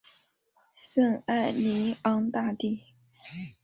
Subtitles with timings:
[0.79, 2.81] 圣艾尼昂大地。